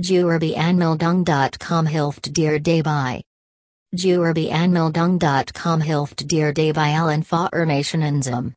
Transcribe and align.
Gewerbeanmeldung.com 0.00 1.86
Hilft 1.86 2.36
dir 2.36 2.60
dabei. 2.60 3.20
Gewerbeanmeldung.com 3.92 5.80
Hilft 5.80 6.30
dir 6.30 6.52
dabei 6.52 6.96
allen 6.96 7.22
Informationen 7.22 8.22
zum 8.22 8.54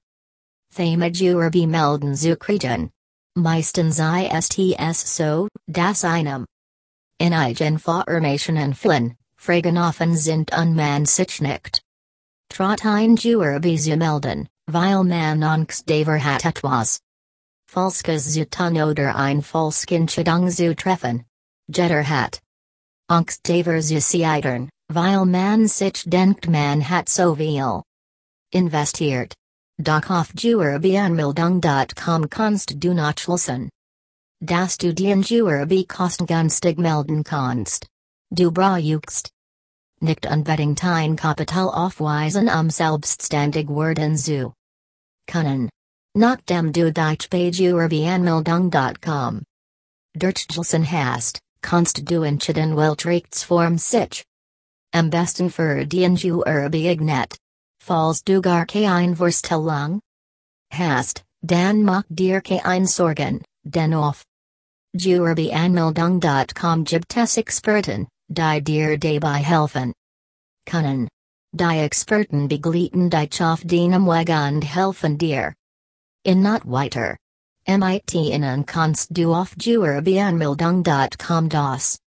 Thema 0.76 1.08
Juerbe 1.08 1.66
melden 1.66 2.16
zu 2.16 2.38
kriegen. 2.38 2.92
Meistens 3.36 3.98
ISTS 3.98 5.18
so, 5.18 5.48
das 5.68 6.04
einem. 6.04 6.46
In 7.18 7.34
eigen 7.34 7.80
Informationen 7.80 8.76
fliehen, 8.76 9.18
fragen 9.36 9.80
offen 9.80 10.16
sind 10.16 10.56
unman 10.56 11.08
sich 11.08 11.42
nicht. 11.42 11.82
Trot 12.50 12.86
ein 12.86 13.16
Juerbe 13.16 13.78
zu 13.78 13.98
melden, 13.98 14.48
weil 14.68 15.04
man 15.04 15.42
Angst 15.42 15.90
davor 15.90 16.24
hat 16.24 16.46
etwas. 16.46 17.00
Falsches 17.68 18.32
zu 18.32 18.48
tun 18.48 18.80
oder 18.80 19.16
ein 19.16 19.42
Falschentscheidung 19.42 20.48
zu 20.52 20.76
treffen. 20.76 21.26
Jetter 21.74 22.04
hat. 22.04 22.40
Zu 23.10 24.02
scheitern, 24.02 24.70
weil 24.90 25.26
man 25.26 25.68
sich 25.68 26.04
denkt 26.06 26.48
man 26.50 26.88
hat 26.90 27.10
so 27.10 27.36
viel. 27.36 27.82
Investiert. 28.54 29.34
Doch 29.78 30.10
auf 30.10 30.32
Gewerbeanmeldung.com 30.34 32.30
kannst 32.30 32.84
du 32.84 32.94
nachlesen. 32.94 33.70
Dass 34.42 34.78
du 34.78 34.94
den 34.94 35.22
Juerbe 35.24 35.86
kostengünstig 35.86 36.78
melden 36.78 37.24
kannst. 37.24 37.88
Du 38.32 38.52
brauchst 38.52 39.30
nicht 40.02 40.26
unbedingt 40.26 40.84
ein 40.84 41.16
Kapital 41.16 41.70
aufweisen 41.70 42.50
um 42.50 42.70
selbstständig 42.70 43.70
werden 43.70 44.18
zu 44.18 44.54
können. 45.28 45.70
Nachdem 46.16 46.74
du 46.74 46.92
dich 46.92 47.30
bei 47.30 47.50
Gewerbeanmeldung.com 47.50 49.44
Durchgelesen 50.14 50.92
hast, 50.92 51.40
welches 52.76 53.44
Form 53.44 53.78
sich 53.78 54.24
am 54.94 55.10
besten 55.10 55.50
für 55.50 55.86
den 55.86 56.16
Juerbe 56.16 56.90
eignet. 56.90 57.38
Falls 57.82 58.24
du 58.24 58.42
gar 58.42 58.66
keine 58.66 59.16
Vorstellung 59.16 60.00
hast, 60.72 61.24
dann 61.42 61.84
mach 61.84 62.04
dir 62.10 62.42
keine 62.42 62.88
Sorgen, 62.88 63.44
denn 63.64 63.94
auf 63.94 64.24
Gewerbeanmeldung.com 64.94 66.84
gibt 66.84 67.16
es 67.16 67.38
Experten, 67.38 68.08
die 68.28 68.62
dir 68.62 68.98
dabei 69.00 69.40
helfen 69.40 69.94
können. 70.66 71.08
Die 71.54 71.80
Experten 71.80 72.48
begleiten 72.48 73.10
dich 73.10 73.42
auf 73.42 73.62
deinem 73.64 74.06
Weg 74.06 74.30
und 74.30 74.62
helfen 74.64 75.18
dir. 75.18 75.54
In 76.24 76.42
not 76.42 76.62
weiter. 76.66 77.18
MIT 77.68 78.16
innen 78.16 78.66
kannst 78.66 79.10
du 79.12 79.34
auf 79.34 79.56
Gewerbeanmeldung.com 79.56 81.50
das 81.50 82.00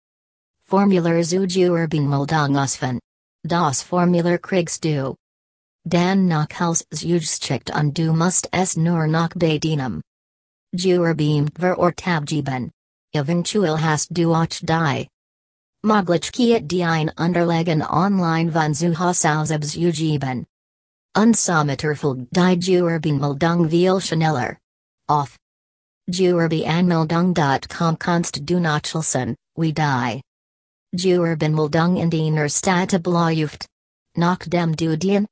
Formular 0.64 1.22
zu 1.22 1.44
Juerbeanmeldung 1.44 2.56
ausfinden. 2.56 3.00
Das 3.44 3.83
Formular 3.83 4.39
kriegst 4.39 4.84
du. 4.84 5.14
Dan 5.84 6.27
nach 6.27 6.48
Hals 6.59 6.86
Zugschickt 6.91 7.70
und 7.75 7.98
du 7.98 8.14
musst 8.14 8.48
es 8.53 8.77
nur 8.77 9.06
nach 9.06 9.34
bedienen. 9.34 10.00
Juerbeam 10.72 11.48
ver 11.48 11.78
or 11.78 11.92
tabgeben. 11.92 12.70
Eventuell 13.12 13.77
hast 13.77 14.09
du 14.11 14.33
auch 14.33 14.47
die. 14.47 15.09
Möglichkeit 15.83 16.70
die 16.70 16.84
ein 16.84 17.11
Unterlegen 17.19 17.83
online 17.83 18.53
von 18.53 18.75
zu 18.75 18.98
Hause 18.98 19.28
ausgeben. 19.39 20.47
Unsummitterfolgt 21.14 22.28
die 22.31 22.59
Juerbeanmeldung 22.59 23.69
viel 23.69 24.00
schneller. 24.00 24.56
Auf 25.09 25.37
Gewerbeanmeldung.com 26.08 27.97
kannst 27.97 28.41
du 28.48 28.58
nachlesen, 28.58 29.36
wie 29.56 29.72
die 29.72 30.20
Juerbeanmeldung 30.94 31.97
in 31.97 32.11
deiner 32.11 32.48
Stadt 32.48 32.92
abläuft. 32.92 33.67
Nachdem 34.17 34.75
du 34.75 34.98
den 34.98 35.27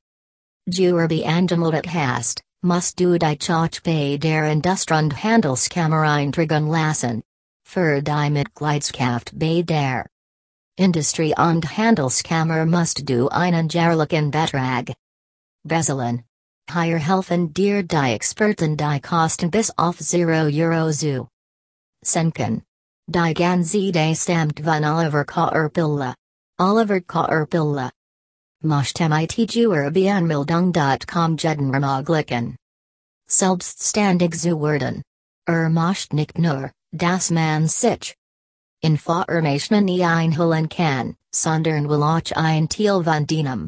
Juerbeangemeldet 0.67 1.93
hast, 1.93 2.41
must 2.63 2.99
du 2.99 3.19
dich 3.19 3.51
auch 3.51 3.67
bei 3.83 4.17
der 4.17 4.49
Indust- 4.49 4.91
und 4.91 5.23
Handelskammer 5.23 6.03
eintragen 6.03 6.69
lassen. 6.69 7.21
Für 7.65 8.01
die 8.01 8.29
Mitgliedschaft 8.29 9.37
bei 9.37 9.63
der 9.63 10.05
Industrie- 10.77 11.35
und 11.37 11.77
Handelskammer 11.77 12.65
must 12.65 13.09
du 13.09 13.27
einen 13.27 13.67
jährlichen 13.67 14.31
Betrag 14.31 14.93
bezahlen. 15.63 16.23
Hier 16.73 16.99
helfen 16.99 17.53
dir 17.53 17.83
die 17.83 18.13
Experten 18.13 18.77
die 18.77 19.01
Kosten 19.01 19.51
bis 19.51 19.73
off 19.77 19.99
0 19.99 20.29
Euro 20.29 20.89
zu 20.91 21.27
senken. 22.01 22.63
Die 23.07 23.33
ganze 23.33 23.77
Idee 23.77 24.15
stammt 24.15 24.61
von 24.61 24.85
Oliver 24.85 25.25
Kaerpilla. 25.25 26.15
Oliver 26.57 27.01
Kaerpilla. 27.01 27.91
Möchte 28.63 29.09
mit 29.09 29.35
Gewerbeanmeldung.com 29.35 31.35
jeden 31.37 31.73
ermöglichen. 31.73 32.55
Selbstständig 33.27 34.39
zu 34.39 34.61
werden. 34.61 35.01
Er 35.45 35.69
möchte 35.69 36.15
nicht 36.15 36.39
nur, 36.39 36.71
das 36.93 37.31
man 37.31 37.67
sich 37.67 38.15
Informationen 38.81 40.01
einholen 40.01 40.69
kann, 40.69 41.17
sondern 41.33 41.89
will 41.89 42.01
auch 42.01 42.31
ein 42.35 42.69
Teil 42.69 43.03
von 43.03 43.27
deinem 43.27 43.67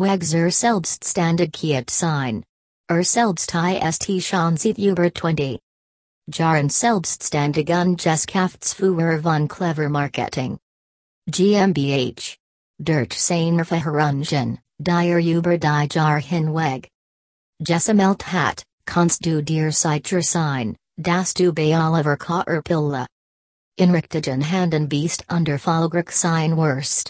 Weg 0.00 0.24
zur 0.24 0.50
Selbstständigkeit 0.50 1.90
sein. 1.90 2.44
Er 2.88 3.04
selbst 3.04 3.54
ist 3.54 4.26
schon 4.26 4.56
seit 4.56 4.78
über 4.78 5.12
20 5.12 5.58
Jahren 6.34 6.68
selbstständig 6.68 7.68
und 7.70 8.02
Geschäftsführer 8.02 9.22
von 9.22 9.48
Clever 9.48 9.88
Marketing. 9.88 10.58
GmbH. 11.30 12.36
Durch 12.78 13.20
seine 13.20 13.64
Verhörungen, 13.64 14.58
der 14.78 15.18
über 15.18 15.58
die 15.58 15.88
Jahr 15.94 16.20
hinweg. 16.20 16.88
Gesammelt 17.60 18.32
hat, 18.32 18.62
kannst 18.84 19.24
du 19.24 19.42
dir 19.42 19.72
sicher 19.72 20.22
sein, 20.22 20.76
dass 20.96 21.34
du 21.34 21.52
bei 21.52 21.76
Oliver 21.76 22.16
Kaerpilla. 22.16 23.06
Inrichtigen 23.76 24.42
Handen 24.42 24.88
Beast 24.88 25.24
under 25.30 25.58
Folgrich 25.58 26.10
sein 26.10 26.56
Wurst. 26.56 27.06